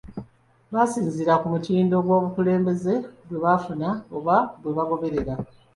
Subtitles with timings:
[0.73, 2.93] Basinziira ku mutindo gw’obukulembeze
[3.27, 5.33] bwe bafuna oba bwe bagoberera.